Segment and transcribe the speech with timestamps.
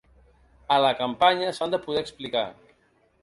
[0.75, 2.45] En la campanya s’han de poder explicar.